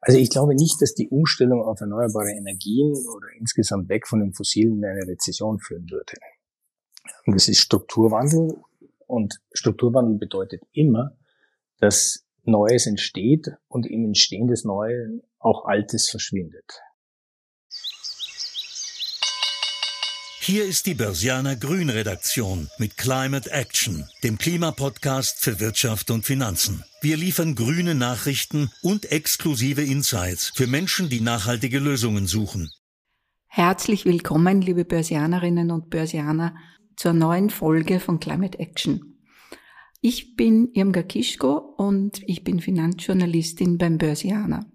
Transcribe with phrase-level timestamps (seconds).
[0.00, 4.32] Also ich glaube nicht, dass die Umstellung auf erneuerbare Energien oder insgesamt weg von den
[4.34, 6.12] Fossilen in eine Rezession führen würde.
[7.26, 8.56] Und das ist Strukturwandel
[9.06, 11.16] und Strukturwandel bedeutet immer,
[11.78, 16.80] dass Neues entsteht und im Entstehen des Neuen auch Altes verschwindet.
[20.46, 26.84] Hier ist die Börsianer Grün Redaktion mit Climate Action, dem Klimapodcast für Wirtschaft und Finanzen.
[27.00, 32.70] Wir liefern grüne Nachrichten und exklusive Insights für Menschen, die nachhaltige Lösungen suchen.
[33.46, 36.54] Herzlich willkommen, liebe Börsianerinnen und Börsianer,
[36.94, 39.16] zur neuen Folge von Climate Action.
[40.02, 44.66] Ich bin Irmga Kischko und ich bin Finanzjournalistin beim Börsianer.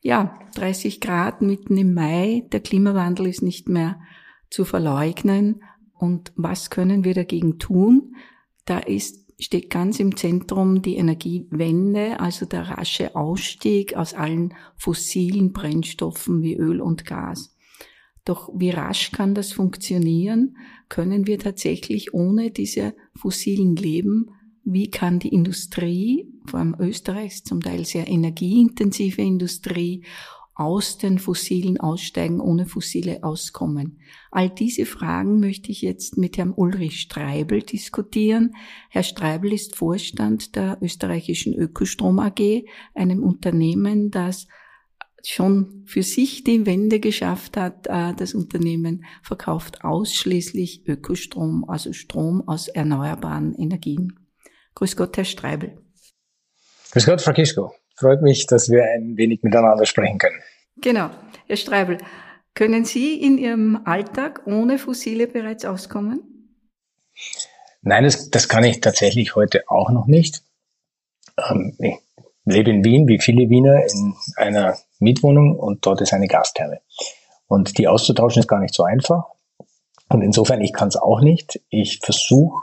[0.00, 4.00] Ja, 30 Grad mitten im Mai, der Klimawandel ist nicht mehr
[4.50, 5.62] zu verleugnen.
[5.94, 8.16] Und was können wir dagegen tun?
[8.64, 15.52] Da ist, steht ganz im Zentrum die Energiewende, also der rasche Ausstieg aus allen fossilen
[15.52, 17.56] Brennstoffen wie Öl und Gas.
[18.24, 20.56] Doch wie rasch kann das funktionieren?
[20.88, 24.30] Können wir tatsächlich ohne diese fossilen leben?
[24.62, 30.04] Wie kann die Industrie, vor allem Österreichs zum Teil sehr energieintensive Industrie
[30.60, 33.98] aus den Fossilen aussteigen, ohne Fossile auskommen?
[34.30, 38.54] All diese Fragen möchte ich jetzt mit Herrn Ulrich Streibel diskutieren.
[38.90, 44.48] Herr Streibel ist Vorstand der österreichischen Ökostrom AG, einem Unternehmen, das
[45.24, 47.86] schon für sich die Wende geschafft hat.
[47.86, 54.18] Äh, das Unternehmen verkauft ausschließlich Ökostrom, also Strom aus erneuerbaren Energien.
[54.74, 55.78] Grüß Gott, Herr Streibel.
[56.92, 57.72] Grüß Gott, Frau Kischko.
[57.96, 60.40] Freut mich, dass wir ein wenig miteinander sprechen können.
[60.76, 61.10] Genau.
[61.46, 61.98] Herr Streibel,
[62.54, 66.58] können Sie in Ihrem Alltag ohne Fossile bereits auskommen?
[67.82, 70.42] Nein, das, das kann ich tatsächlich heute auch noch nicht.
[71.38, 71.96] Ähm, ich
[72.44, 76.80] lebe in Wien, wie viele Wiener, in einer Mietwohnung und dort ist eine Gastherme.
[77.46, 79.24] Und die auszutauschen ist gar nicht so einfach.
[80.08, 81.60] Und insofern, ich kann es auch nicht.
[81.68, 82.60] Ich versuche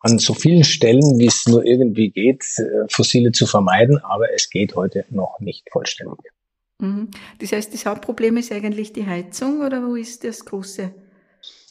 [0.00, 4.48] an so vielen Stellen, wie es nur irgendwie geht, äh, Fossile zu vermeiden, aber es
[4.48, 6.32] geht heute noch nicht vollständig.
[6.80, 7.10] Mhm.
[7.40, 10.92] Das heißt, das Hauptproblem ist eigentlich die Heizung oder wo ist das große?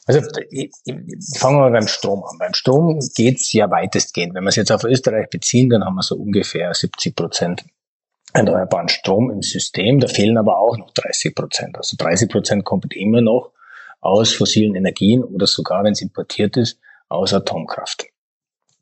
[0.06, 2.38] Also fangen wir beim Strom an.
[2.38, 4.34] Beim Strom geht's ja weitestgehend.
[4.34, 7.66] Wenn wir es jetzt auf Österreich beziehen, dann haben wir so ungefähr 70 Prozent
[8.34, 10.00] erneuerbaren Strom im System.
[10.00, 11.78] Da fehlen aber auch noch 30 Prozent.
[11.78, 13.52] Also 30 Prozent kommt immer noch
[14.00, 16.80] aus fossilen Energien oder sogar, wenn es importiert ist,
[17.10, 18.06] aus Atomkraft.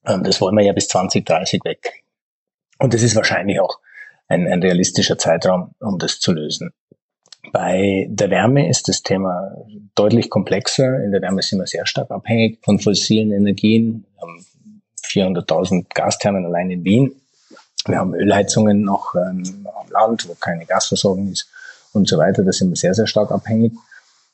[0.06, 2.04] Ähm, das wollen wir ja bis 2030 weg.
[2.78, 3.80] Und das ist wahrscheinlich auch
[4.28, 6.72] ein, ein realistischer Zeitraum, um das zu lösen.
[7.52, 9.56] Bei der Wärme ist das Thema
[9.94, 11.04] deutlich komplexer.
[11.04, 14.06] In der Wärme sind wir sehr stark abhängig von fossilen Energien.
[15.14, 17.16] Wir haben 400.000 Gasthermen allein in Wien.
[17.86, 21.48] Wir haben Ölheizungen noch ähm, am Land, wo keine Gasversorgung ist
[21.94, 22.44] und so weiter.
[22.44, 23.74] Da sind wir sehr, sehr stark abhängig.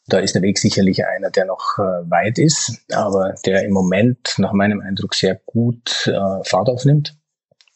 [0.07, 4.35] Da ist der Weg sicherlich einer, der noch äh, weit ist, aber der im Moment
[4.37, 7.15] nach meinem Eindruck sehr gut äh, Fahrt aufnimmt.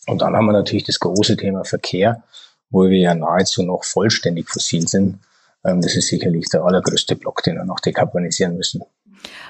[0.07, 2.23] Und dann haben wir natürlich das große Thema Verkehr,
[2.69, 5.19] wo wir ja nahezu noch vollständig fossil sind.
[5.63, 8.83] Ähm, das ist sicherlich der allergrößte Block, den wir noch dekarbonisieren müssen.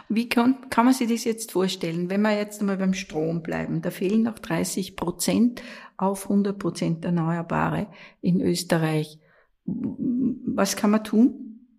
[0.07, 3.81] Wie kann, kann man sich das jetzt vorstellen, wenn wir jetzt einmal beim Strom bleiben?
[3.81, 5.61] Da fehlen noch 30 Prozent
[5.97, 7.87] auf 100 Prozent Erneuerbare
[8.22, 9.19] in Österreich.
[9.66, 11.69] Was kann man tun?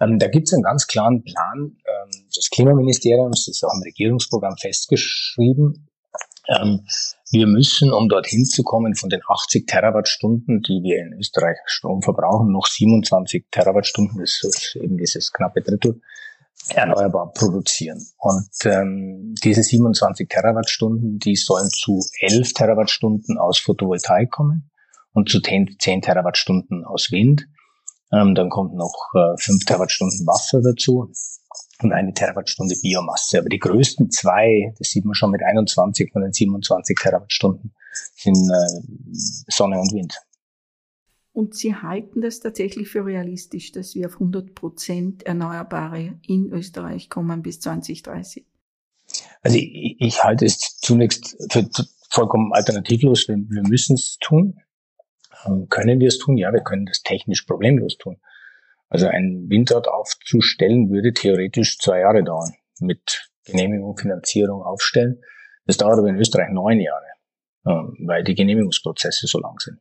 [0.00, 3.82] Ähm, da gibt es einen ganz klaren Plan ähm, des Klimaministeriums, das ist auch im
[3.82, 5.87] Regierungsprogramm festgeschrieben.
[6.48, 6.86] Ähm,
[7.30, 12.00] wir müssen, um dorthin zu kommen, von den 80 Terawattstunden, die wir in Österreich Strom
[12.02, 16.00] verbrauchen, noch 27 Terawattstunden, das ist eben dieses knappe Drittel,
[16.70, 18.04] erneuerbar produzieren.
[18.18, 24.70] Und ähm, diese 27 Terawattstunden, die sollen zu 11 Terawattstunden aus Photovoltaik kommen
[25.12, 27.46] und zu 10, 10 Terawattstunden aus Wind.
[28.12, 31.10] Ähm, dann kommt noch äh, 5 Terawattstunden Wasser dazu
[31.82, 33.38] und eine Terawattstunde Biomasse.
[33.38, 37.74] Aber die größten zwei, das sieht man schon mit 21 von den 27 Terawattstunden,
[38.14, 38.80] sind äh,
[39.48, 40.14] Sonne und Wind.
[41.32, 47.08] Und Sie halten das tatsächlich für realistisch, dass wir auf 100 Prozent Erneuerbare in Österreich
[47.08, 48.44] kommen bis 2030?
[49.42, 51.68] Also ich, ich halte es zunächst für
[52.10, 53.28] vollkommen alternativlos.
[53.28, 54.60] Wir, wir müssen es tun.
[55.46, 56.36] Ähm, können wir es tun?
[56.36, 58.16] Ja, wir können das technisch problemlos tun.
[58.88, 62.52] Also ein Windort aufzustellen würde theoretisch zwei Jahre dauern.
[62.80, 65.22] Mit Genehmigung, Finanzierung, Aufstellen.
[65.66, 67.06] Das dauert aber in Österreich neun Jahre,
[67.66, 69.78] ähm, weil die Genehmigungsprozesse so lang sind.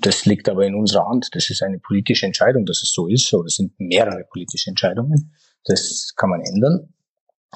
[0.00, 1.28] Das liegt aber in unserer Hand.
[1.32, 3.32] Das ist eine politische Entscheidung, dass es so ist.
[3.34, 5.34] Oder es sind mehrere politische Entscheidungen.
[5.64, 6.94] Das kann man ändern.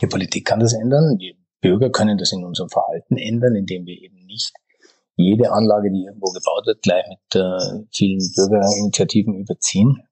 [0.01, 1.19] Die Politik kann das ändern.
[1.19, 4.53] Die Bürger können das in unserem Verhalten ändern, indem wir eben nicht
[5.15, 10.03] jede Anlage, die irgendwo gebaut wird, gleich mit äh, vielen Bürgerinitiativen überziehen.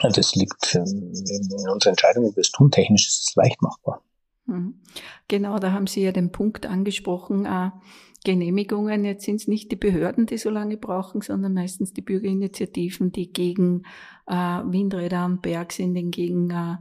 [0.00, 2.70] Das liegt ähm, in unserer Entscheidung, ob wir es tun.
[2.70, 4.02] Technisch ist es leicht machbar.
[4.46, 4.80] Mhm.
[5.28, 7.70] Genau, da haben Sie ja den Punkt angesprochen, äh,
[8.24, 9.04] Genehmigungen.
[9.04, 13.32] Jetzt sind es nicht die Behörden, die so lange brauchen, sondern meistens die Bürgerinitiativen, die
[13.32, 13.82] gegen
[14.26, 16.76] äh, Windräder am Berg sind, gegen, äh,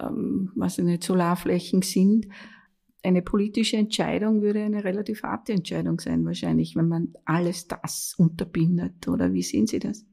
[0.00, 2.28] ähm, was ich nicht, Solarflächen sind.
[3.02, 9.06] Eine politische Entscheidung würde eine relativ harte Entscheidung sein, wahrscheinlich, wenn man alles das unterbindet.
[9.06, 10.04] Oder wie sehen Sie das?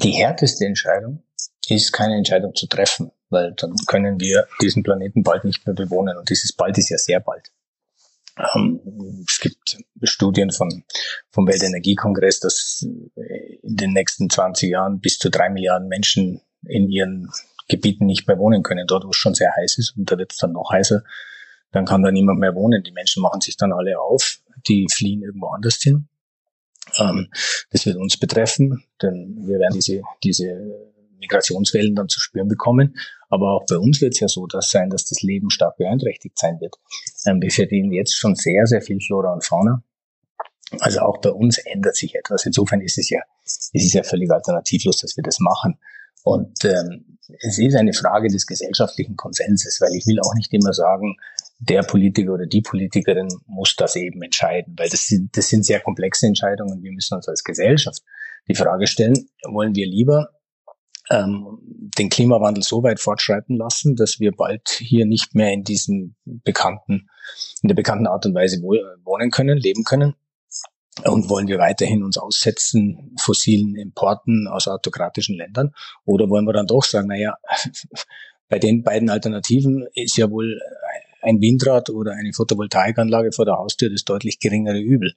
[0.00, 1.24] Die härteste Entscheidung
[1.68, 6.16] ist keine Entscheidung zu treffen, weil dann können wir diesen Planeten bald nicht mehr bewohnen.
[6.16, 7.50] Und dieses bald ist ja sehr bald.
[8.54, 10.84] Ähm, es gibt Studien von,
[11.30, 17.30] vom Weltenergiekongress, dass in den nächsten 20 Jahren bis zu drei Milliarden Menschen in ihren
[17.68, 18.86] Gebieten nicht mehr wohnen können.
[18.86, 21.02] Dort, wo es schon sehr heiß ist und da wird es dann noch heißer,
[21.72, 22.82] dann kann da niemand mehr wohnen.
[22.84, 26.08] Die Menschen machen sich dann alle auf, die fliehen irgendwo anders hin.
[26.98, 27.28] Ähm,
[27.70, 30.88] das wird uns betreffen, denn wir werden diese, diese
[31.20, 32.96] Migrationswellen dann zu spüren bekommen.
[33.28, 36.38] Aber auch bei uns wird es ja so dass sein, dass das Leben stark beeinträchtigt
[36.38, 36.76] sein wird.
[37.26, 39.82] Ähm, wir verdienen jetzt schon sehr, sehr viel Flora und Fauna.
[40.80, 42.44] Also auch bei uns ändert sich etwas.
[42.44, 45.78] Insofern ist es ja, es ist ja völlig alternativlos, dass wir das machen.
[46.24, 50.72] Und ähm, es ist eine Frage des gesellschaftlichen Konsenses, weil ich will auch nicht immer
[50.72, 51.16] sagen,
[51.58, 55.80] der Politiker oder die Politikerin muss das eben entscheiden, weil das sind, das sind sehr
[55.80, 56.82] komplexe Entscheidungen.
[56.82, 58.02] Wir müssen uns als Gesellschaft
[58.48, 60.28] die Frage stellen, wollen wir lieber
[61.10, 61.58] ähm,
[61.98, 67.08] den Klimawandel so weit fortschreiten lassen, dass wir bald hier nicht mehr in diesem bekannten,
[67.62, 70.14] in der bekannten Art und Weise wohnen können, leben können.
[71.04, 75.72] Und wollen wir weiterhin uns aussetzen fossilen Importen aus autokratischen Ländern?
[76.04, 77.36] Oder wollen wir dann doch sagen, naja,
[78.48, 80.60] bei den beiden Alternativen ist ja wohl
[81.22, 85.14] ein Windrad oder eine Photovoltaikanlage vor der Haustür das deutlich geringere Übel.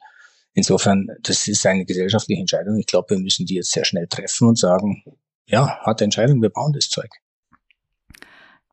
[0.53, 2.77] Insofern, das ist eine gesellschaftliche Entscheidung.
[2.77, 5.03] Ich glaube, wir müssen die jetzt sehr schnell treffen und sagen,
[5.45, 7.09] ja, harte Entscheidung, wir bauen das Zeug.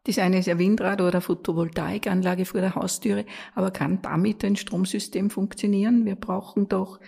[0.05, 5.29] Das eine ist ja Windrad oder Photovoltaikanlage vor der Haustüre, aber kann damit ein Stromsystem
[5.29, 6.07] funktionieren?
[6.07, 6.99] Wir brauchen doch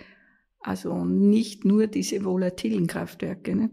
[0.59, 3.55] also nicht nur diese volatilen Kraftwerke.
[3.55, 3.71] Ne?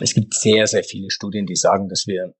[0.00, 2.34] Es gibt sehr, sehr viele Studien, die sagen, dass wir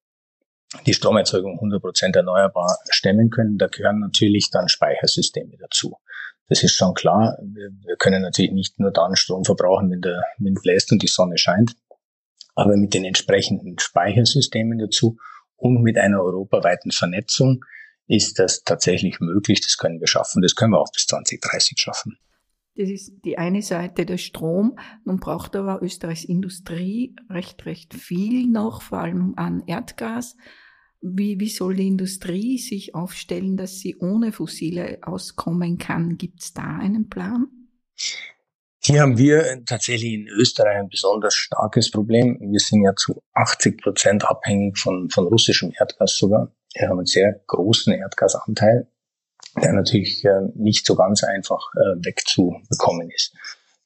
[0.86, 3.58] die Stromerzeugung 100% erneuerbar stemmen können.
[3.58, 5.96] Da gehören natürlich dann Speichersysteme dazu.
[6.48, 7.38] Das ist schon klar.
[7.42, 11.38] Wir, können natürlich nicht nur dann Strom verbrauchen, wenn der Wind bläst und die Sonne
[11.38, 11.74] scheint
[12.58, 15.16] aber mit den entsprechenden Speichersystemen dazu
[15.56, 17.64] und mit einer europaweiten Vernetzung
[18.08, 19.60] ist das tatsächlich möglich.
[19.60, 20.42] Das können wir schaffen.
[20.42, 22.18] Das können wir auch bis 2030 schaffen.
[22.78, 24.78] Das ist die eine Seite der Strom.
[25.04, 30.36] Nun braucht aber Österreichs Industrie recht, recht viel noch, vor allem an Erdgas.
[31.00, 36.18] Wie, wie soll die Industrie sich aufstellen, dass sie ohne Fossile auskommen kann?
[36.18, 37.48] Gibt es da einen Plan?
[38.80, 42.38] Hier haben wir tatsächlich in Österreich ein besonders starkes Problem.
[42.40, 46.54] Wir sind ja zu 80 Prozent abhängig von, von russischem Erdgas sogar.
[46.74, 48.88] Wir haben einen sehr großen Erdgasanteil,
[49.62, 53.34] der natürlich äh, nicht so ganz einfach äh, wegzubekommen ist.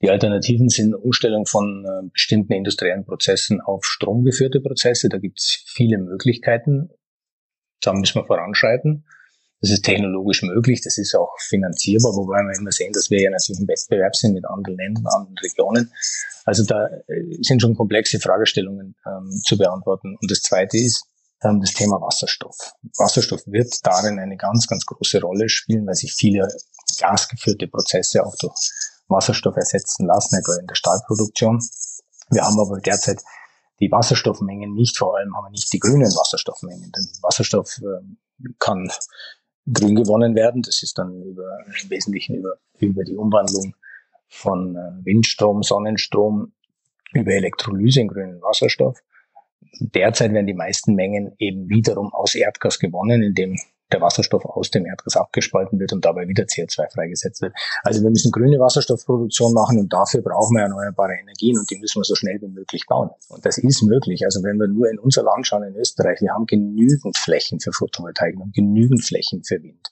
[0.03, 5.09] Die Alternativen sind Umstellung von äh, bestimmten industriellen Prozessen auf stromgeführte Prozesse.
[5.09, 6.91] Da gibt es viele Möglichkeiten.
[7.81, 9.05] Da müssen wir voranschreiten.
[9.61, 13.31] Das ist technologisch möglich, das ist auch finanzierbar, wobei wir immer sehen, dass wir ja
[13.31, 15.93] natürlich im Wettbewerb sind mit anderen Ländern, anderen Regionen.
[16.45, 20.17] Also da äh, sind schon komplexe Fragestellungen ähm, zu beantworten.
[20.21, 21.07] Und das Zweite ist
[21.43, 22.57] das Thema Wasserstoff.
[22.99, 26.49] Wasserstoff wird darin eine ganz, ganz große Rolle spielen, weil sich viele
[27.01, 28.71] gasgeführte Prozesse auch durch
[29.09, 31.61] Wasserstoff ersetzen lassen, etwa in der Stahlproduktion.
[32.31, 33.21] Wir haben aber derzeit
[33.81, 36.93] die Wasserstoffmengen nicht, vor allem haben wir nicht die grünen Wasserstoffmengen.
[36.93, 38.91] Denn Wasserstoff äh, kann
[39.71, 40.63] grün gewonnen werden.
[40.63, 43.75] Das ist dann über, im Wesentlichen über, über die Umwandlung
[44.29, 46.53] von äh, Windstrom, Sonnenstrom,
[47.13, 49.03] über Elektrolyse in grünen Wasserstoff.
[49.81, 53.57] Derzeit werden die meisten Mengen eben wiederum aus Erdgas gewonnen, indem
[53.93, 57.53] der Wasserstoff aus dem Erdgas abgespalten wird und dabei wieder CO2 freigesetzt wird.
[57.83, 62.01] Also wir müssen grüne Wasserstoffproduktion machen und dafür brauchen wir erneuerbare Energien und die müssen
[62.01, 63.11] wir so schnell wie möglich bauen.
[63.29, 64.25] Und das ist möglich.
[64.25, 67.73] Also wenn wir nur in unser Land schauen, in Österreich, wir haben genügend Flächen für
[67.73, 69.91] Photovoltaik und genügend Flächen für Wind.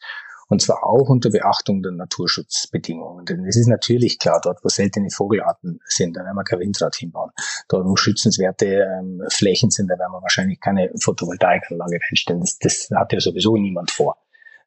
[0.50, 3.24] Und zwar auch unter Beachtung der Naturschutzbedingungen.
[3.24, 6.96] Denn es ist natürlich klar, dort wo seltene Vogelarten sind, da werden wir kein Windrad
[6.96, 7.30] hinbauen.
[7.68, 12.40] Dort wo schützenswerte ähm, Flächen sind, da werden wir wahrscheinlich keine Photovoltaikanlage reinstellen.
[12.40, 14.16] Das, das hat ja sowieso niemand vor.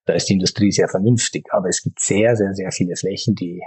[0.06, 1.48] Da ist die Industrie sehr vernünftig.
[1.52, 3.62] Aber es gibt sehr, sehr, sehr viele Flächen, die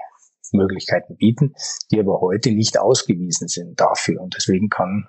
[0.52, 1.54] Möglichkeiten bieten,
[1.90, 4.22] die aber heute nicht ausgewiesen sind dafür.
[4.22, 5.08] Und deswegen kann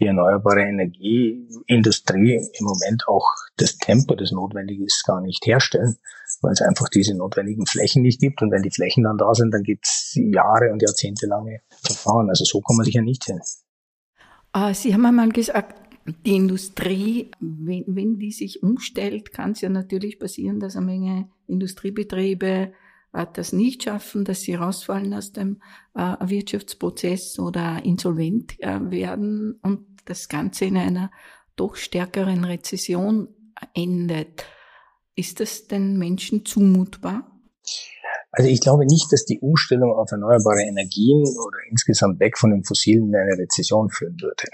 [0.00, 5.96] die erneuerbare Energieindustrie im Moment auch das Tempo, das notwendig ist, gar nicht herstellen,
[6.42, 8.42] weil es einfach diese notwendigen Flächen nicht gibt.
[8.42, 12.28] Und wenn die Flächen dann da sind, dann gibt es Jahre und jahrzehntelange Verfahren.
[12.28, 13.40] Also so kommen wir sicher nicht hin.
[14.52, 15.80] Ah, Sie haben einmal gesagt,
[16.26, 21.28] die Industrie, wenn, wenn die sich umstellt, kann es ja natürlich passieren, dass eine Menge
[21.46, 22.72] Industriebetriebe
[23.34, 25.60] das nicht schaffen, dass sie rausfallen aus dem
[25.94, 31.10] äh, Wirtschaftsprozess oder insolvent äh, werden und das Ganze in einer
[31.54, 33.28] doch stärkeren Rezession
[33.74, 34.46] endet.
[35.14, 37.30] Ist das den Menschen zumutbar?
[38.30, 42.64] Also ich glaube nicht, dass die Umstellung auf erneuerbare Energien oder insgesamt weg von den
[42.64, 44.44] Fossilen in eine Rezession führen würde.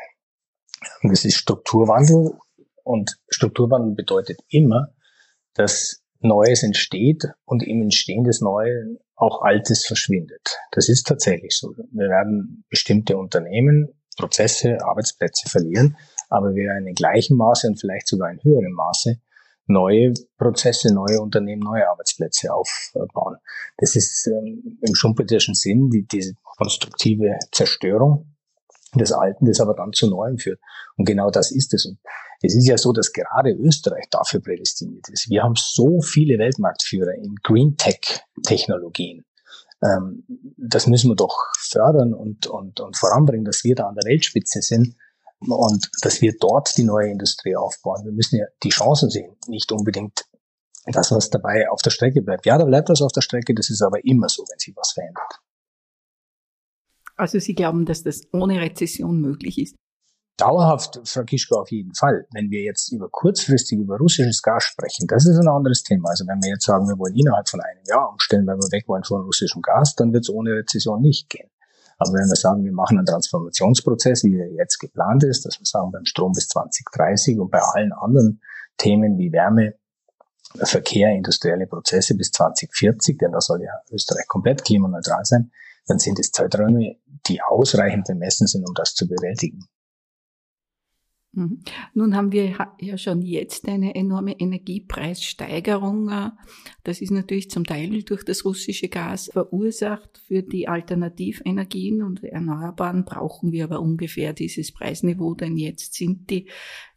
[1.02, 2.32] Das ist Strukturwandel
[2.82, 4.94] und Strukturwandel bedeutet immer,
[5.54, 10.58] dass Neues entsteht und im Entstehen des Neuen auch Altes verschwindet.
[10.72, 11.72] Das ist tatsächlich so.
[11.92, 15.96] Wir werden bestimmte Unternehmen, Prozesse, Arbeitsplätze verlieren,
[16.28, 19.20] aber wir werden in gleichem Maße und vielleicht sogar in höherem Maße
[19.68, 23.36] neue Prozesse, neue Unternehmen, neue Arbeitsplätze aufbauen.
[23.76, 28.34] Das ist ähm, im schumpeterschen Sinn die, diese konstruktive Zerstörung
[28.94, 30.60] des Alten, das aber dann zu Neuem führt.
[30.96, 31.86] Und genau das ist es.
[31.86, 31.98] Und
[32.42, 35.28] es ist ja so, dass gerade Österreich dafür prädestiniert ist.
[35.28, 39.24] Wir haben so viele Weltmarktführer in Green Tech Technologien.
[39.82, 40.24] Ähm,
[40.56, 44.62] das müssen wir doch fördern und, und, und voranbringen, dass wir da an der Weltspitze
[44.62, 44.96] sind
[45.40, 48.04] und dass wir dort die neue Industrie aufbauen.
[48.04, 50.24] Wir müssen ja die Chancen sehen, nicht unbedingt
[50.86, 52.46] das, was dabei auf der Strecke bleibt.
[52.46, 54.92] Ja, da bleibt was auf der Strecke, das ist aber immer so, wenn sich was
[54.92, 55.40] verändert.
[57.16, 59.74] Also Sie glauben, dass das ohne Rezession möglich ist?
[60.38, 62.24] Dauerhaft, Frau Kischko, auf jeden Fall.
[62.32, 66.10] Wenn wir jetzt über kurzfristig über russisches Gas sprechen, das ist ein anderes Thema.
[66.10, 68.86] Also wenn wir jetzt sagen, wir wollen innerhalb von einem Jahr umstellen, weil wir weg
[68.86, 71.50] wollen von russischem Gas, dann wird es ohne Rezession nicht gehen.
[71.98, 75.66] Aber wenn wir sagen, wir machen einen Transformationsprozess, wie er jetzt geplant ist, dass wir
[75.66, 78.40] sagen, beim Strom bis 2030 und bei allen anderen
[78.76, 79.74] Themen wie Wärme,
[80.54, 85.50] Verkehr, industrielle Prozesse bis 2040, denn da soll ja Österreich komplett klimaneutral sein,
[85.86, 89.66] dann sind es Zeiträume, die ausreichend bemessen sind, um das zu bewältigen.
[91.32, 91.60] Mhm.
[91.94, 96.32] Nun haben wir ja schon jetzt eine enorme Energiepreissteigerung.
[96.84, 100.18] Das ist natürlich zum Teil durch das russische Gas verursacht.
[100.26, 106.48] Für die Alternativenergien und Erneuerbaren brauchen wir aber ungefähr dieses Preisniveau, denn jetzt sind die,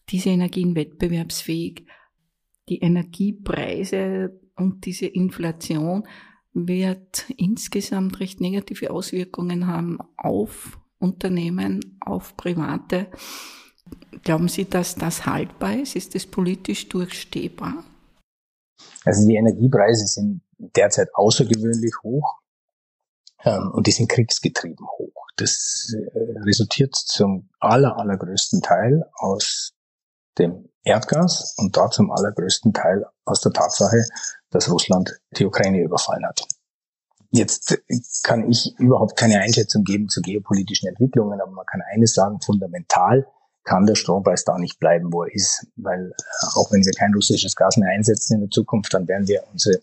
[0.09, 1.85] diese Energien wettbewerbsfähig.
[2.69, 6.07] Die Energiepreise und diese Inflation
[6.53, 13.09] wird insgesamt recht negative Auswirkungen haben auf Unternehmen, auf Private.
[14.23, 15.95] Glauben Sie, dass das haltbar ist?
[15.95, 17.83] Ist das politisch durchstehbar?
[19.03, 22.39] Also die Energiepreise sind derzeit außergewöhnlich hoch
[23.43, 25.27] ähm, und die sind kriegsgetrieben hoch.
[25.38, 29.73] Das äh, resultiert zum aller, allergrößten Teil aus
[30.38, 34.03] dem Erdgas und da zum allergrößten Teil aus der Tatsache,
[34.50, 36.45] dass Russland die Ukraine überfallen hat.
[37.31, 37.81] Jetzt
[38.23, 43.25] kann ich überhaupt keine Einschätzung geben zu geopolitischen Entwicklungen, aber man kann eines sagen, fundamental
[43.63, 45.68] kann der Strompreis da nicht bleiben, wo er ist.
[45.75, 49.27] Weil äh, auch wenn wir kein russisches Gas mehr einsetzen in der Zukunft, dann werden
[49.27, 49.80] wir unsere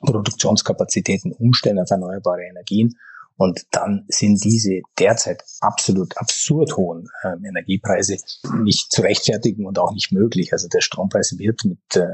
[0.00, 2.96] Produktionskapazitäten umstellen auf erneuerbare Energien.
[3.36, 8.16] Und dann sind diese derzeit absolut absurd hohen äh, Energiepreise
[8.62, 10.52] nicht zu rechtfertigen und auch nicht möglich.
[10.52, 12.06] Also der Strompreis wird mit, äh,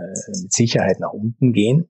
[0.43, 1.89] mit Sicherheit nach unten gehen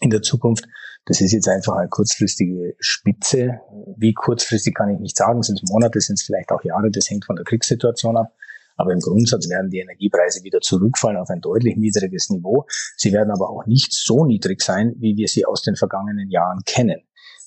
[0.00, 0.66] in der Zukunft.
[1.06, 3.60] Das ist jetzt einfach eine kurzfristige Spitze.
[3.96, 5.42] Wie kurzfristig kann ich nicht sagen.
[5.42, 6.90] Sind es Monate, sind es vielleicht auch Jahre.
[6.90, 8.34] Das hängt von der Kriegssituation ab.
[8.78, 12.64] Aber im Grundsatz werden die Energiepreise wieder zurückfallen auf ein deutlich niedriges Niveau.
[12.96, 16.60] Sie werden aber auch nicht so niedrig sein, wie wir sie aus den vergangenen Jahren
[16.64, 17.02] kennen.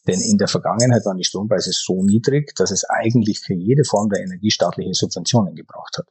[0.08, 4.10] Denn in der Vergangenheit waren die Strompreise so niedrig, dass es eigentlich für jede Form
[4.10, 6.08] der Energie staatliche Subventionen gebraucht hat.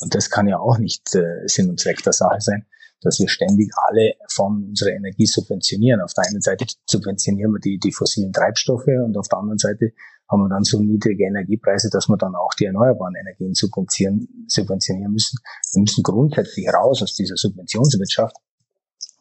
[0.00, 2.66] Und das kann ja auch nicht äh, Sinn und Zweck der Sache sein,
[3.00, 6.00] dass wir ständig alle Formen unserer Energie subventionieren.
[6.00, 9.92] Auf der einen Seite subventionieren wir die, die fossilen Treibstoffe und auf der anderen Seite
[10.30, 15.12] haben wir dann so niedrige Energiepreise, dass wir dann auch die erneuerbaren Energien subventionieren, subventionieren
[15.12, 15.38] müssen.
[15.72, 18.36] Wir müssen grundsätzlich raus aus dieser Subventionswirtschaft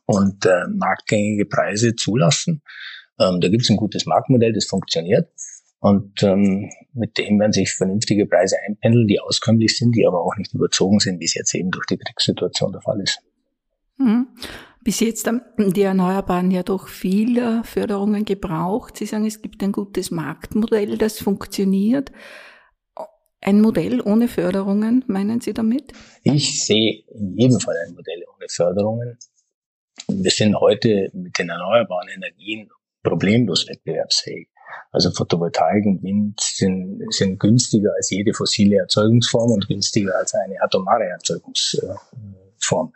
[0.05, 2.62] und äh, marktgängige Preise zulassen.
[3.19, 5.29] Ähm, da gibt es ein gutes Marktmodell, das funktioniert.
[5.79, 10.38] Und ähm, mit dem werden sich vernünftige Preise einpendeln, die auskömmlich sind, die aber auch
[10.38, 13.19] nicht überzogen sind, wie es jetzt eben durch die Kriegssituation der Fall ist.
[13.98, 14.27] Mhm.
[14.84, 18.98] Bis jetzt haben die Erneuerbaren ja doch viele Förderungen gebraucht.
[18.98, 22.12] Sie sagen, es gibt ein gutes Marktmodell, das funktioniert.
[23.40, 25.94] Ein Modell ohne Förderungen, meinen Sie damit?
[26.24, 29.18] Ich sehe in jedem Fall ein Modell ohne Förderungen.
[30.08, 32.70] Wir sind heute mit den erneuerbaren Energien
[33.04, 34.50] problemlos wettbewerbsfähig.
[34.92, 40.62] Also Photovoltaik und Wind sind, sind günstiger als jede fossile Erzeugungsform und günstiger als eine
[40.62, 42.94] atomare Erzeugungsform.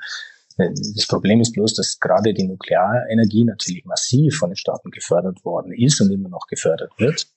[0.57, 5.71] Das Problem ist bloß, dass gerade die Nuklearenergie natürlich massiv von den Staaten gefördert worden
[5.71, 7.27] ist und immer noch gefördert wird.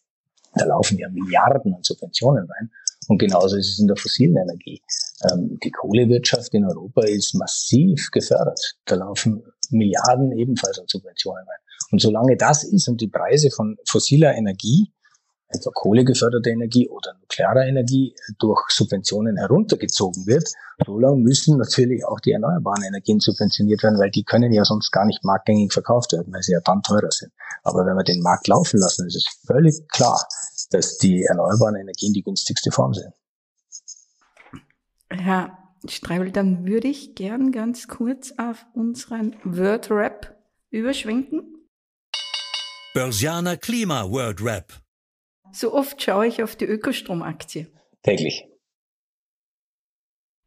[0.54, 2.70] Da laufen ja Milliarden an Subventionen rein.
[3.08, 4.80] Und genauso ist es in der fossilen Energie.
[5.30, 8.76] Ähm, die Kohlewirtschaft in Europa ist massiv gefördert.
[8.86, 11.58] Da laufen Milliarden ebenfalls an Subventionen rein.
[11.92, 14.92] Und solange das ist und die Preise von fossiler Energie
[15.50, 20.48] etwa kohlegeförderte Energie oder nukleare Energie durch Subventionen heruntergezogen wird,
[20.86, 24.90] so lange müssen natürlich auch die erneuerbaren Energien subventioniert werden, weil die können ja sonst
[24.90, 27.32] gar nicht marktgängig verkauft werden, weil sie ja dann teurer sind.
[27.62, 30.20] Aber wenn wir den Markt laufen lassen, ist es völlig klar,
[30.70, 33.12] dass die erneuerbaren Energien die günstigste Form sind.
[35.10, 40.36] Herr Streibel, dann würde ich gern ganz kurz auf unseren Word Rap
[40.70, 41.66] überschwenken.
[42.94, 44.72] Börsianer Klima Word Rap.
[45.52, 47.66] So oft schaue ich auf die Ökostromaktie.
[48.02, 48.46] Täglich.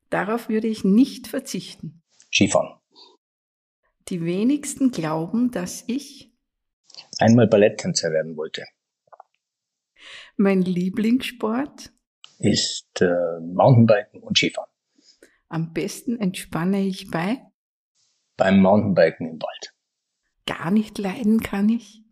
[0.10, 2.04] Darauf würde ich nicht verzichten.
[2.32, 2.80] Skifahren.
[4.10, 6.32] Die wenigsten glauben, dass ich
[7.20, 8.66] einmal Balletttänzer werden wollte.
[10.36, 11.92] Mein Lieblingssport
[12.40, 14.70] ist äh, Mountainbiken und Skifahren.
[15.48, 17.42] Am besten entspanne ich bei
[18.38, 19.74] beim Mountainbiken im Wald.
[20.46, 22.03] Gar nicht leiden kann ich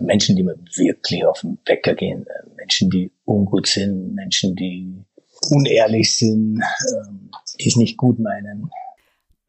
[0.00, 5.04] Menschen, die mir wirklich auf den Wecker gehen, äh, Menschen, die ungut sind, Menschen, die
[5.50, 6.62] unehrlich sind,
[6.94, 8.70] ähm, die es nicht gut meinen.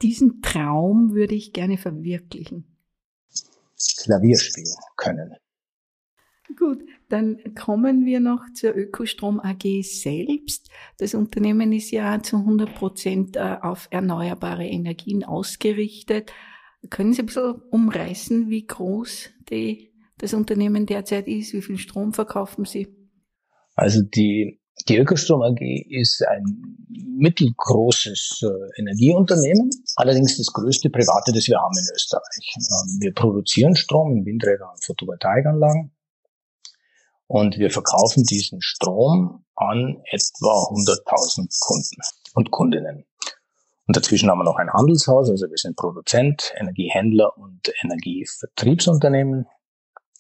[0.02, 2.66] Diesen Traum würde ich gerne verwirklichen.
[3.98, 5.36] Klavier spielen können.
[6.58, 10.70] Gut, dann kommen wir noch zur Ökostrom AG selbst.
[10.98, 16.32] Das Unternehmen ist ja zu 100 Prozent äh, auf erneuerbare Energien ausgerichtet.
[16.90, 21.54] Können Sie ein bisschen umreißen, wie groß die das Unternehmen derzeit ist?
[21.54, 22.88] Wie viel Strom verkaufen Sie?
[23.76, 26.78] Also die, die Ökostrom AG ist ein
[27.18, 32.56] mittelgroßes äh, Energieunternehmen, allerdings das größte private, das wir haben in Österreich.
[32.58, 35.92] Ähm, wir produzieren Strom in Windrädern und Photovoltaikanlagen
[37.28, 42.02] und wir verkaufen diesen Strom an etwa 100.000 Kunden
[42.34, 43.06] und Kundinnen.
[43.88, 49.46] Und dazwischen haben wir noch ein Handelshaus, also wir sind Produzent, Energiehändler und Energievertriebsunternehmen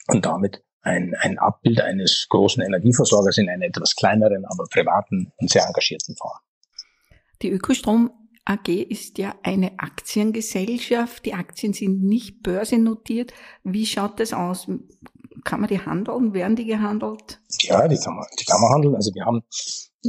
[0.07, 5.49] und damit ein, ein Abbild eines großen Energieversorgers in einer etwas kleineren, aber privaten und
[5.49, 6.37] sehr engagierten Form.
[7.41, 8.11] Die Ökostrom
[8.45, 11.25] AG ist ja eine Aktiengesellschaft.
[11.25, 13.33] Die Aktien sind nicht börsennotiert.
[13.63, 14.67] Wie schaut das aus?
[15.43, 16.33] Kann man die handeln?
[16.33, 17.39] Werden die gehandelt?
[17.61, 18.95] Ja, die kann man, die kann man handeln.
[18.95, 19.43] Also wir haben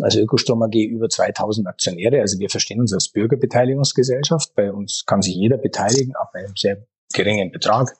[0.03, 2.21] als Ökostrom AG über 2000 Aktionäre.
[2.21, 4.55] Also wir verstehen uns als Bürgerbeteiligungsgesellschaft.
[4.55, 7.97] Bei uns kann sich jeder beteiligen, ab einem sehr geringen Betrag.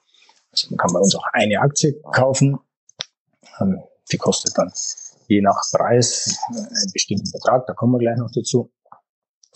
[0.57, 2.59] Also man kann bei uns auch eine Aktie kaufen.
[3.61, 4.73] Ähm, die kostet dann
[5.29, 7.67] je nach Preis einen bestimmten Betrag.
[7.67, 8.73] Da kommen wir gleich noch dazu.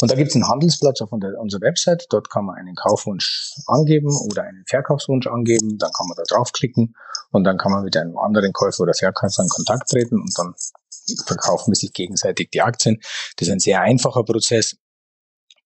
[0.01, 2.07] Und da gibt es einen Handelsplatz auf unserer Website.
[2.09, 5.79] Dort kann man einen Kaufwunsch angeben oder einen Verkaufswunsch angeben.
[5.79, 6.95] Dann kann man da draufklicken
[7.33, 10.55] und dann kann man mit einem anderen Käufer oder Verkäufer in Kontakt treten und dann
[11.27, 12.99] verkaufen wir sich gegenseitig die Aktien.
[13.37, 14.77] Das ist ein sehr einfacher Prozess.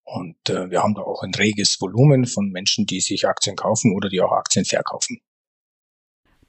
[0.03, 3.95] Und äh, wir haben da auch ein reges Volumen von Menschen, die sich Aktien kaufen
[3.95, 5.19] oder die auch Aktien verkaufen.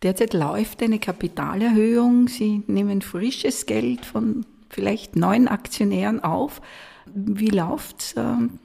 [0.02, 2.28] Derzeit läuft eine Kapitalerhöhung.
[2.28, 6.61] Sie nehmen frisches Geld von vielleicht neuen Aktionären auf.
[7.06, 8.14] Wie läuft's?
[8.16, 8.59] Ähm,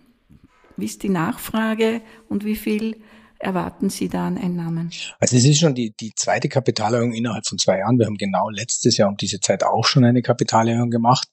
[0.78, 3.02] wie ist die Nachfrage und wie viel
[3.39, 4.91] erwarten Sie da an Einnahmen?
[5.20, 7.98] Also es ist schon die, die zweite Kapitalerhöhung innerhalb von zwei Jahren.
[7.98, 11.28] Wir haben genau letztes Jahr um diese Zeit auch schon eine Kapitalerhöhung gemacht.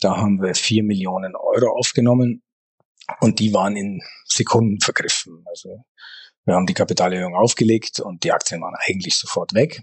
[0.00, 2.42] Da haben wir vier Millionen Euro aufgenommen
[3.20, 5.44] und die waren in Sekunden vergriffen.
[5.46, 5.84] Also
[6.44, 9.82] wir haben die Kapitalerhöhung aufgelegt und die Aktien waren eigentlich sofort weg.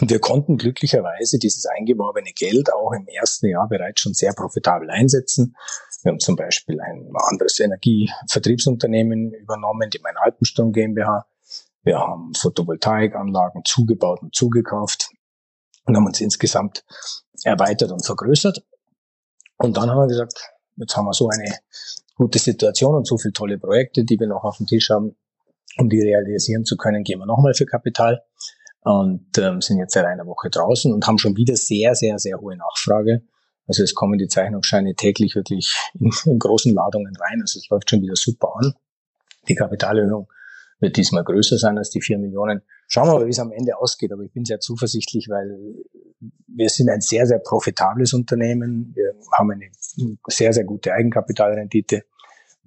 [0.00, 4.90] Und wir konnten glücklicherweise dieses eingeworbene Geld auch im ersten Jahr bereits schon sehr profitabel
[4.90, 5.56] einsetzen.
[6.02, 11.26] Wir haben zum Beispiel ein anderes Energievertriebsunternehmen übernommen, die Mein Alpensturm GmbH.
[11.82, 15.10] Wir haben Photovoltaikanlagen zugebaut und zugekauft
[15.84, 16.84] und haben uns insgesamt
[17.42, 18.62] erweitert und vergrößert.
[19.56, 20.38] Und dann haben wir gesagt,
[20.76, 21.58] jetzt haben wir so eine
[22.14, 25.16] gute Situation und so viele tolle Projekte, die wir noch auf dem Tisch haben.
[25.78, 28.22] Um die realisieren zu können, gehen wir nochmal für Kapital
[28.82, 32.40] und ähm, sind jetzt seit einer Woche draußen und haben schon wieder sehr, sehr, sehr
[32.40, 33.22] hohe Nachfrage.
[33.66, 37.40] Also es kommen die Zeichnungsscheine täglich wirklich in, in großen Ladungen rein.
[37.40, 38.74] Also es läuft schon wieder super an.
[39.48, 40.28] Die Kapitalerhöhung
[40.80, 42.62] wird diesmal größer sein als die vier Millionen.
[42.86, 44.12] Schauen wir mal, wie es am Ende ausgeht.
[44.12, 45.56] Aber ich bin sehr zuversichtlich, weil
[46.46, 48.92] wir sind ein sehr, sehr profitables Unternehmen.
[48.94, 49.68] Wir haben eine
[50.28, 52.04] sehr, sehr gute Eigenkapitalrendite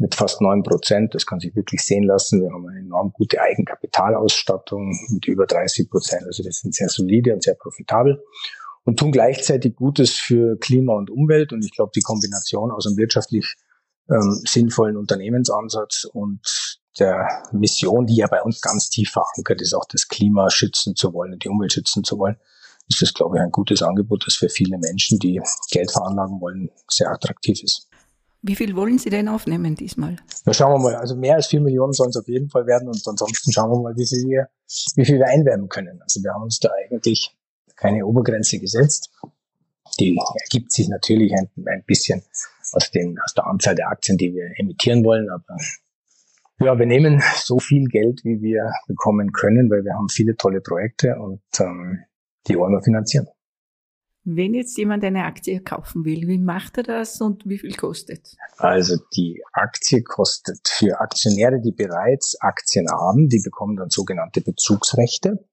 [0.02, 1.14] mit fast neun Prozent.
[1.14, 2.42] Das kann sich wirklich sehen lassen.
[2.42, 6.24] Wir haben eine enorm gute Eigenkapitalausstattung mit über 30 Prozent.
[6.26, 8.22] Also das sind sehr solide und sehr profitabel
[8.84, 11.54] und tun gleichzeitig Gutes für Klima und Umwelt.
[11.54, 13.56] Und ich glaube, die Kombination aus einem wirtschaftlich
[14.10, 19.86] ähm, sinnvollen Unternehmensansatz und der Mission, die ja bei uns ganz tief verankert ist, auch
[19.86, 22.38] das Klima schützen zu wollen und die Umwelt schützen zu wollen,
[22.90, 26.70] ist das, glaube ich, ein gutes Angebot, das für viele Menschen, die Geld veranlagen wollen,
[26.90, 27.88] sehr attraktiv ist.
[28.44, 30.18] Wie viel wollen Sie denn aufnehmen diesmal?
[30.46, 30.96] Na, schauen wir mal.
[30.96, 33.82] Also mehr als vier Millionen sollen es auf jeden Fall werden und ansonsten schauen wir
[33.82, 34.48] mal, wie viel wir,
[34.96, 36.02] wie viel wir einwerben können.
[36.02, 37.36] Also wir haben uns da eigentlich
[37.76, 39.12] keine Obergrenze gesetzt.
[40.00, 42.24] Die ergibt sich natürlich ein, ein bisschen
[42.72, 45.58] aus, den, aus der Anzahl der Aktien, die wir emittieren wollen, aber
[46.60, 50.62] ja, wir nehmen so viel Geld, wie wir bekommen können, weil wir haben viele tolle
[50.62, 52.04] Projekte und ähm,
[52.48, 53.28] die wollen wir finanzieren.
[54.24, 58.36] Wenn jetzt jemand eine Aktie kaufen will, wie macht er das und wie viel kostet?
[58.58, 65.44] Also die Aktie kostet für Aktionäre, die bereits Aktien haben, die bekommen dann sogenannte Bezugsrechte.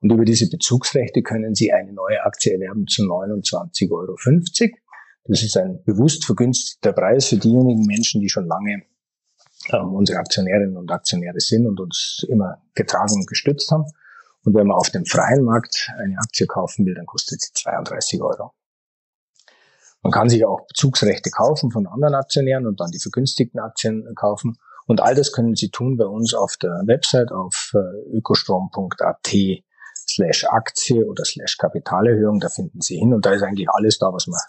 [0.00, 4.16] Und über diese Bezugsrechte können Sie eine neue Aktie erwerben zu 29,50 Euro.
[5.24, 8.82] Das ist ein bewusst vergünstigter Preis für diejenigen Menschen, die schon lange
[9.70, 13.84] ähm, unsere Aktionärinnen und Aktionäre sind und uns immer getragen und gestützt haben.
[14.44, 18.22] Und wenn man auf dem freien Markt eine Aktie kaufen will, dann kostet sie 32
[18.22, 18.52] Euro.
[20.02, 24.58] Man kann sich auch Bezugsrechte kaufen von anderen Aktionären und dann die vergünstigten Aktien kaufen.
[24.86, 29.32] Und all das können Sie tun bei uns auf der Website auf äh, ökostrom.at
[29.94, 32.40] slash Aktie oder slash Kapitalerhöhung.
[32.40, 34.40] Da finden Sie hin und da ist eigentlich alles da, was man,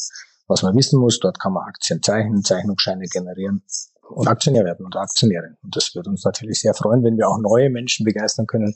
[0.47, 1.19] was man wissen muss.
[1.19, 3.63] Dort kann man Aktien zeichnen, Zeichnungsscheine generieren
[4.09, 5.57] und Aktionär werden und Aktionärin.
[5.63, 8.75] Und das würde uns natürlich sehr freuen, wenn wir auch neue Menschen begeistern können,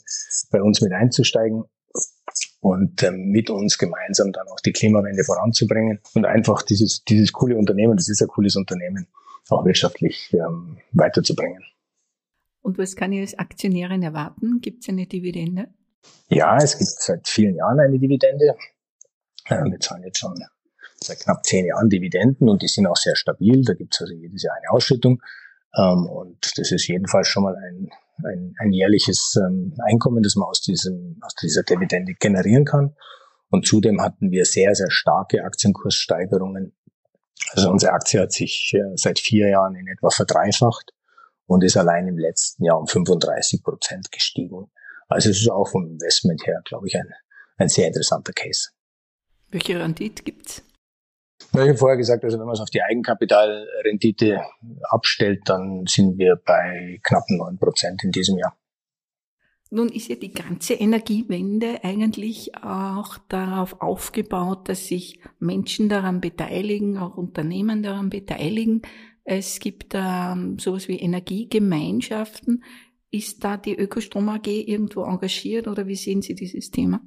[0.51, 1.65] bei uns mit einzusteigen
[2.59, 7.57] und ähm, mit uns gemeinsam dann auch die Klimawende voranzubringen und einfach dieses, dieses coole
[7.57, 9.07] Unternehmen, das ist ein cooles Unternehmen,
[9.49, 11.63] auch wirtschaftlich ähm, weiterzubringen.
[12.61, 14.59] Und was kann ich als Aktionärin erwarten?
[14.61, 15.69] Gibt es eine Dividende?
[16.27, 18.55] Ja, es gibt seit vielen Jahren eine Dividende.
[19.47, 20.35] Wir zahlen jetzt schon
[20.99, 23.63] seit knapp zehn Jahren Dividenden und die sind auch sehr stabil.
[23.63, 25.21] Da gibt es also jedes Jahr eine Ausschüttung.
[25.75, 27.89] Ähm, und das ist jedenfalls schon mal ein,
[28.23, 32.95] ein, ein jährliches ähm, Einkommen, das man aus, diesem, aus dieser Dividende generieren kann.
[33.49, 36.75] Und zudem hatten wir sehr, sehr starke Aktienkurssteigerungen.
[37.51, 40.91] Also unsere Aktie hat sich äh, seit vier Jahren in etwa verdreifacht
[41.45, 44.69] und ist allein im letzten Jahr um 35 Prozent gestiegen.
[45.07, 47.09] Also es ist auch vom Investment her, glaube ich, ein,
[47.57, 48.69] ein sehr interessanter Case.
[49.49, 50.61] Welche Rendite gibt's?
[51.53, 54.41] Ich habe vorher gesagt, also wenn man es auf die Eigenkapitalrendite
[54.83, 58.57] abstellt, dann sind wir bei knappen neun Prozent in diesem Jahr.
[59.69, 66.97] Nun ist ja die ganze Energiewende eigentlich auch darauf aufgebaut, dass sich Menschen daran beteiligen,
[66.97, 68.81] auch Unternehmen daran beteiligen.
[69.25, 72.63] Es gibt ähm, sowas wie Energiegemeinschaften.
[73.11, 77.01] Ist da die Ökostrom AG irgendwo engagiert oder wie sehen Sie dieses Thema?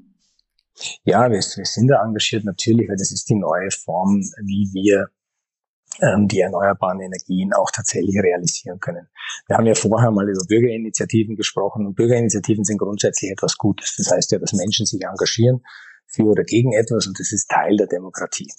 [1.05, 5.09] Ja, wir, wir sind da engagiert natürlich, weil das ist die neue Form, wie wir
[6.01, 9.09] ähm, die erneuerbaren Energien auch tatsächlich realisieren können.
[9.47, 13.97] Wir haben ja vorher mal über Bürgerinitiativen gesprochen und Bürgerinitiativen sind grundsätzlich etwas Gutes.
[13.97, 15.63] Das heißt ja, dass Menschen sich engagieren
[16.07, 18.51] für oder gegen etwas und das ist Teil der Demokratie.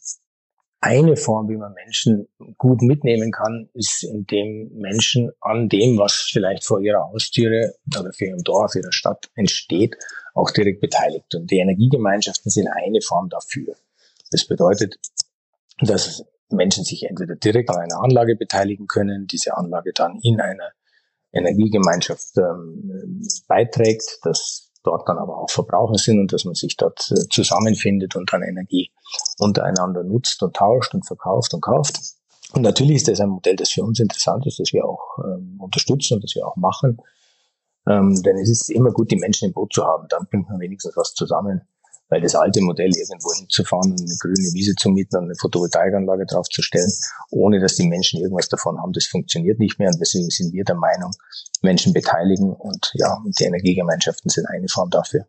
[0.83, 6.65] Eine Form, wie man Menschen gut mitnehmen kann, ist, indem Menschen an dem, was vielleicht
[6.65, 9.95] vor ihrer Haustüre oder für ihrem Dorf, ihrer Stadt entsteht,
[10.33, 11.35] auch direkt beteiligt.
[11.35, 13.75] Und die Energiegemeinschaften sind eine Form dafür.
[14.31, 14.95] Das bedeutet,
[15.81, 20.71] dass Menschen sich entweder direkt an einer Anlage beteiligen können, diese Anlage dann in einer
[21.31, 27.11] Energiegemeinschaft ähm, beiträgt, dass dort dann aber auch Verbraucher sind und dass man sich dort
[27.11, 28.91] äh, zusammenfindet und dann Energie
[29.39, 31.99] untereinander nutzt und tauscht und verkauft und kauft.
[32.53, 35.57] Und natürlich ist das ein Modell, das für uns interessant ist, das wir auch ähm,
[35.59, 36.97] unterstützen und das wir auch machen.
[37.87, 40.07] Ähm, denn es ist immer gut, die Menschen im Boot zu haben.
[40.09, 41.61] Dann bringt man wenigstens was zusammen.
[42.11, 46.25] Weil das alte Modell, irgendwo hinzufahren und eine grüne Wiese zu mieten und eine Photovoltaikanlage
[46.25, 46.91] draufzustellen,
[47.31, 49.89] ohne dass die Menschen irgendwas davon haben, das funktioniert nicht mehr.
[49.89, 51.11] Und deswegen sind wir der Meinung,
[51.63, 55.25] Menschen beteiligen und ja, die Energiegemeinschaften sind eine Form dafür.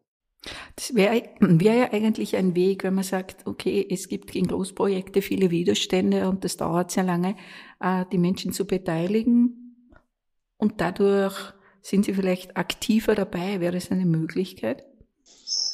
[0.74, 5.22] Das wäre wär ja eigentlich ein Weg, wenn man sagt, okay, es gibt gegen Großprojekte
[5.22, 7.36] viele Widerstände und das dauert sehr lange,
[7.80, 9.62] äh, die Menschen zu beteiligen
[10.56, 13.60] und dadurch sind sie vielleicht aktiver dabei.
[13.60, 14.84] Wäre das eine Möglichkeit?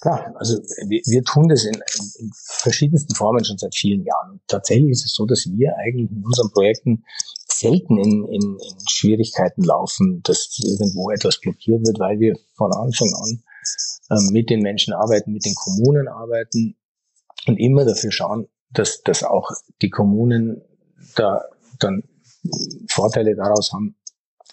[0.01, 4.41] Klar, also wir, wir tun das in, in, verschiedensten Formen schon seit vielen Jahren.
[4.47, 7.05] Tatsächlich ist es so, dass wir eigentlich in unseren Projekten
[7.49, 13.13] selten in, in, in Schwierigkeiten laufen, dass irgendwo etwas blockiert wird, weil wir von Anfang
[13.15, 13.43] an
[14.11, 16.77] ähm, mit den Menschen arbeiten, mit den Kommunen arbeiten
[17.47, 19.51] und immer dafür schauen, dass, dass auch
[19.83, 20.63] die Kommunen
[21.17, 21.43] da
[21.81, 22.05] dann
[22.89, 23.97] Vorteile daraus haben,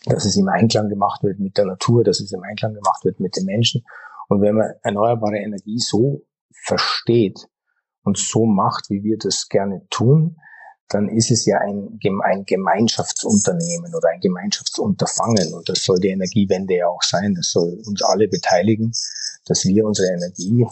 [0.06, 3.20] dass es im Einklang gemacht wird mit der Natur, dass es im Einklang gemacht wird
[3.20, 3.84] mit den Menschen
[4.28, 6.22] und wenn man erneuerbare Energie so
[6.66, 7.48] versteht
[8.04, 10.38] und so macht, wie wir das gerne tun,
[10.90, 15.54] dann ist es ja ein, ein Gemeinschaftsunternehmen oder ein Gemeinschaftsunterfangen.
[15.54, 17.34] Und das soll die Energiewende ja auch sein.
[17.34, 18.92] Das soll uns alle beteiligen,
[19.46, 20.66] dass wir unsere Energie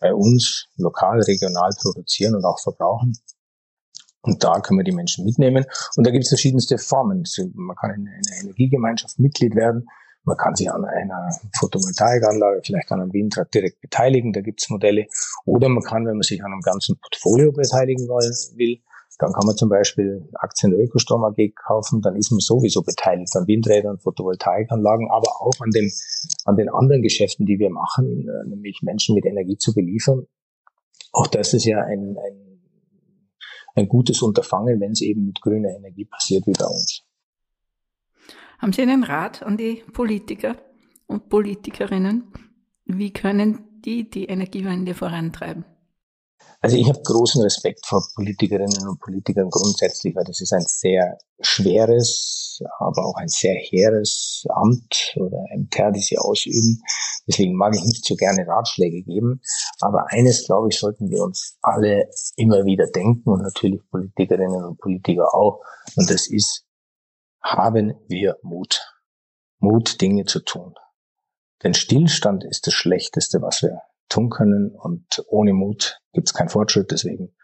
[0.00, 3.16] bei uns lokal, regional produzieren und auch verbrauchen.
[4.22, 5.64] Und da können wir die Menschen mitnehmen.
[5.96, 7.24] Und da gibt es verschiedenste Formen.
[7.54, 9.86] Man kann in einer Energiegemeinschaft Mitglied werden.
[10.24, 14.32] Man kann sich an einer Photovoltaikanlage, vielleicht an einem Windrad direkt beteiligen.
[14.32, 15.06] Da gibt es Modelle.
[15.44, 18.80] Oder man kann, wenn man sich an einem ganzen Portfolio beteiligen will,
[19.22, 23.34] dann kann man zum Beispiel Aktien der Ökostrom AG kaufen, dann ist man sowieso beteiligt
[23.36, 25.90] an Windrädern, Photovoltaikanlagen, aber auch an, dem,
[26.44, 30.26] an den anderen Geschäften, die wir machen, äh, nämlich Menschen mit Energie zu beliefern.
[31.12, 32.62] Auch das ist ja ein, ein,
[33.74, 37.04] ein gutes Unterfangen, wenn es eben mit grüner Energie passiert wie bei uns.
[38.62, 40.54] Haben Sie einen Rat an die Politiker
[41.08, 42.32] und Politikerinnen?
[42.84, 45.64] Wie können die die Energiewende vorantreiben?
[46.60, 51.18] Also ich habe großen Respekt vor Politikerinnen und Politikern grundsätzlich, weil das ist ein sehr
[51.40, 56.80] schweres, aber auch ein sehr hehres Amt oder Ämter, die sie ausüben.
[57.26, 59.40] Deswegen mag ich nicht so gerne Ratschläge geben.
[59.80, 64.78] Aber eines, glaube ich, sollten wir uns alle immer wieder denken und natürlich Politikerinnen und
[64.78, 65.64] Politiker auch.
[65.96, 66.64] Und das ist,
[67.42, 68.80] haben wir Mut.
[69.58, 70.74] Mut, Dinge zu tun.
[71.62, 74.74] Denn Stillstand ist das Schlechteste, was wir tun können.
[74.74, 76.90] Und ohne Mut gibt es keinen Fortschritt.
[76.90, 77.34] Deswegen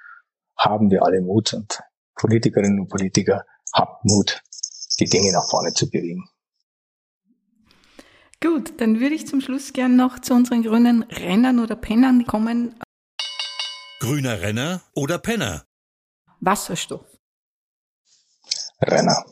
[0.57, 1.81] haben wir alle Mut und
[2.15, 4.43] Politikerinnen und Politiker habt Mut,
[4.99, 6.29] die Dinge nach vorne zu bewegen.
[8.41, 12.79] Gut, dann würde ich zum Schluss gern noch zu unseren grünen Rennern oder Pennern kommen.
[14.01, 15.65] Grüner Renner oder Penner?
[16.41, 17.05] Wasserstoff.
[18.81, 19.25] Renner.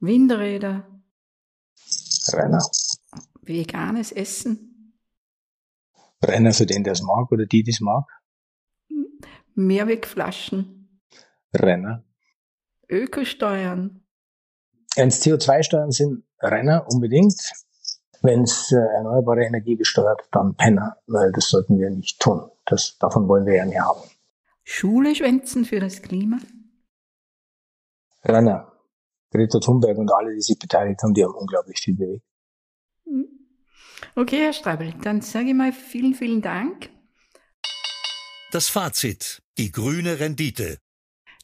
[0.00, 0.86] Windräder.
[2.28, 2.62] Renner.
[3.42, 4.94] Veganes Essen.
[6.22, 8.04] Renner für den, der es mag oder die, die es mag?
[9.54, 11.00] Mehrwegflaschen.
[11.54, 12.04] Renner.
[12.88, 14.04] Ökosteuern.
[14.96, 17.40] Wenn es CO2-Steuern sind, Renner unbedingt.
[18.22, 22.50] Wenn es äh, erneuerbare Energie besteuert, dann Penner, weil das sollten wir nicht tun.
[22.66, 24.00] Das, davon wollen wir ja mehr haben.
[24.64, 26.38] Schule schwänzen für das Klima?
[28.24, 28.77] Renner.
[29.30, 32.24] Greta Thunberg und alle, die sich beteiligt haben, die haben unglaublich viel bewegt.
[33.04, 33.26] Hm.
[34.14, 36.90] Okay, Herr Streibel, dann sage ich mal vielen, vielen Dank.
[38.50, 39.42] Das Fazit.
[39.58, 40.78] Die grüne Rendite.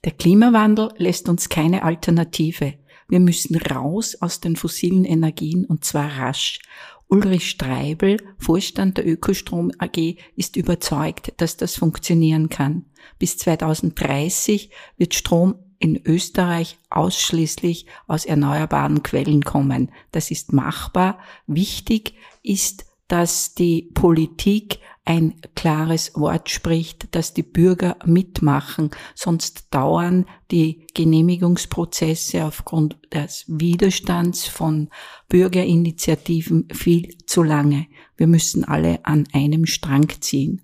[0.04, 2.74] Der Klimawandel lässt uns keine Alternative.
[3.08, 6.60] Wir müssen raus aus den fossilen Energien und zwar rasch.
[7.08, 12.86] Ulrich Streibel, Vorstand der Ökostrom AG, ist überzeugt, dass das funktionieren kann.
[13.18, 19.92] Bis 2030 wird Strom in Österreich ausschließlich aus erneuerbaren Quellen kommen.
[20.12, 21.18] Das ist machbar.
[21.46, 30.24] Wichtig ist, dass die Politik ein klares Wort spricht, dass die Bürger mitmachen, sonst dauern
[30.50, 34.88] die Genehmigungsprozesse aufgrund des Widerstands von
[35.28, 37.88] Bürgerinitiativen viel zu lange.
[38.16, 40.62] Wir müssen alle an einem Strang ziehen.